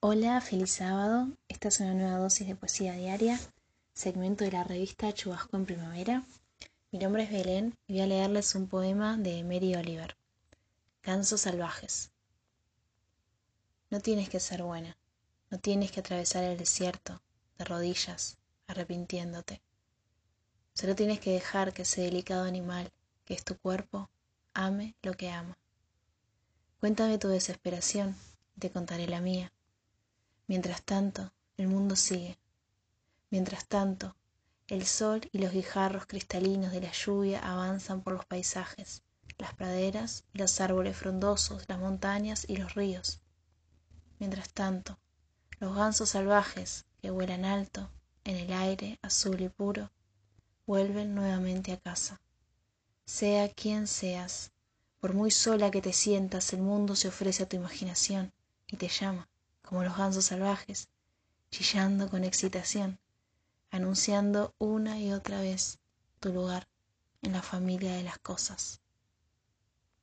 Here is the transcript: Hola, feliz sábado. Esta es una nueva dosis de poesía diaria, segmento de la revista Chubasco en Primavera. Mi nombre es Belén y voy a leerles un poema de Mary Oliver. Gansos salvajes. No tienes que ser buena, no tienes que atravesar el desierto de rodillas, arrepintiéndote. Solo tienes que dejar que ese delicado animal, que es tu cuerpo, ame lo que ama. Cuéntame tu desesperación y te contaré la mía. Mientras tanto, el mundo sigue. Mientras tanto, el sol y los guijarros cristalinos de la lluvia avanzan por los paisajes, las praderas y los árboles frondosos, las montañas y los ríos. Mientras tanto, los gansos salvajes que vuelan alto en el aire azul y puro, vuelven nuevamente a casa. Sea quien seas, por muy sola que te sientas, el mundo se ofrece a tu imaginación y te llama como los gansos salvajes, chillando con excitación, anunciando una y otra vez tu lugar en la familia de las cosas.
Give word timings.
Hola, 0.00 0.42
feliz 0.42 0.72
sábado. 0.72 1.28
Esta 1.48 1.68
es 1.68 1.80
una 1.80 1.94
nueva 1.94 2.18
dosis 2.18 2.46
de 2.46 2.54
poesía 2.54 2.92
diaria, 2.92 3.40
segmento 3.94 4.44
de 4.44 4.52
la 4.52 4.62
revista 4.62 5.12
Chubasco 5.14 5.56
en 5.56 5.64
Primavera. 5.64 6.22
Mi 6.92 6.98
nombre 6.98 7.22
es 7.22 7.30
Belén 7.30 7.74
y 7.86 7.94
voy 7.94 8.02
a 8.02 8.06
leerles 8.06 8.54
un 8.54 8.68
poema 8.68 9.16
de 9.16 9.42
Mary 9.42 9.74
Oliver. 9.74 10.14
Gansos 11.02 11.40
salvajes. 11.40 12.10
No 13.88 14.00
tienes 14.00 14.28
que 14.28 14.38
ser 14.38 14.62
buena, 14.62 14.98
no 15.50 15.58
tienes 15.58 15.90
que 15.90 16.00
atravesar 16.00 16.44
el 16.44 16.58
desierto 16.58 17.22
de 17.56 17.64
rodillas, 17.64 18.36
arrepintiéndote. 18.66 19.62
Solo 20.74 20.94
tienes 20.94 21.20
que 21.20 21.32
dejar 21.32 21.72
que 21.72 21.82
ese 21.82 22.02
delicado 22.02 22.44
animal, 22.44 22.92
que 23.24 23.32
es 23.32 23.44
tu 23.44 23.56
cuerpo, 23.56 24.10
ame 24.52 24.94
lo 25.02 25.14
que 25.14 25.30
ama. 25.30 25.56
Cuéntame 26.80 27.16
tu 27.16 27.28
desesperación 27.28 28.14
y 28.56 28.60
te 28.60 28.70
contaré 28.70 29.08
la 29.08 29.22
mía. 29.22 29.50
Mientras 30.48 30.82
tanto, 30.82 31.32
el 31.56 31.66
mundo 31.66 31.96
sigue. 31.96 32.38
Mientras 33.30 33.66
tanto, 33.66 34.14
el 34.68 34.86
sol 34.86 35.28
y 35.32 35.38
los 35.38 35.52
guijarros 35.52 36.06
cristalinos 36.06 36.70
de 36.70 36.80
la 36.80 36.92
lluvia 36.92 37.40
avanzan 37.40 38.02
por 38.02 38.12
los 38.12 38.26
paisajes, 38.26 39.02
las 39.38 39.54
praderas 39.54 40.24
y 40.32 40.38
los 40.38 40.60
árboles 40.60 40.96
frondosos, 40.96 41.68
las 41.68 41.80
montañas 41.80 42.44
y 42.48 42.58
los 42.58 42.74
ríos. 42.74 43.20
Mientras 44.20 44.52
tanto, 44.52 44.98
los 45.58 45.74
gansos 45.74 46.10
salvajes 46.10 46.86
que 47.02 47.10
vuelan 47.10 47.44
alto 47.44 47.90
en 48.22 48.36
el 48.36 48.52
aire 48.52 49.00
azul 49.02 49.40
y 49.40 49.48
puro, 49.48 49.90
vuelven 50.64 51.14
nuevamente 51.14 51.72
a 51.72 51.80
casa. 51.80 52.20
Sea 53.04 53.48
quien 53.52 53.88
seas, 53.88 54.52
por 55.00 55.12
muy 55.12 55.32
sola 55.32 55.72
que 55.72 55.82
te 55.82 55.92
sientas, 55.92 56.52
el 56.52 56.62
mundo 56.62 56.94
se 56.94 57.08
ofrece 57.08 57.42
a 57.42 57.48
tu 57.48 57.56
imaginación 57.56 58.32
y 58.68 58.76
te 58.76 58.88
llama 58.88 59.28
como 59.66 59.82
los 59.84 59.96
gansos 59.96 60.24
salvajes, 60.24 60.88
chillando 61.50 62.08
con 62.08 62.24
excitación, 62.24 62.98
anunciando 63.70 64.54
una 64.58 64.98
y 64.98 65.12
otra 65.12 65.40
vez 65.40 65.78
tu 66.20 66.32
lugar 66.32 66.66
en 67.20 67.32
la 67.32 67.42
familia 67.42 67.94
de 67.94 68.04
las 68.04 68.18
cosas. 68.18 68.80